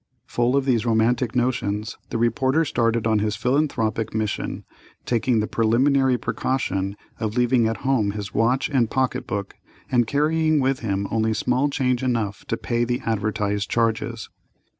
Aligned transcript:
Full 0.25 0.55
of 0.55 0.65
these 0.65 0.83
romantic 0.83 1.35
notions, 1.35 1.95
the 2.09 2.17
reporter 2.17 2.65
started 2.65 3.05
on 3.05 3.19
his 3.19 3.35
philanthropic 3.35 4.15
mission, 4.15 4.63
taking 5.05 5.39
the 5.41 5.47
preliminary 5.47 6.17
precaution 6.17 6.97
of 7.19 7.37
leaving 7.37 7.67
at 7.67 7.81
home 7.85 8.13
his 8.13 8.33
watch 8.33 8.67
and 8.67 8.89
pocket 8.89 9.27
book, 9.27 9.53
and 9.91 10.07
carrying 10.07 10.59
with 10.59 10.79
him 10.79 11.07
only 11.11 11.35
small 11.35 11.69
change 11.69 12.01
enough 12.01 12.43
to 12.45 12.57
pay 12.57 12.83
the 12.83 12.99
advertised 13.01 13.69
charges. 13.69 14.27